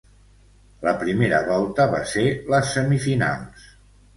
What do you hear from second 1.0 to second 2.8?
primera volta va ser les